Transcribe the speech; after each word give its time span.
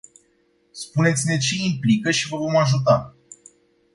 Spuneți-ne 0.71 1.37
ce 1.37 1.55
implică 1.63 2.11
și 2.11 2.27
vă 2.27 2.37
vom 2.37 2.55
ajuta. 2.57 3.15